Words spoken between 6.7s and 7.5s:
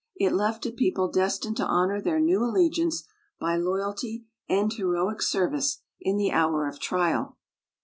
trial.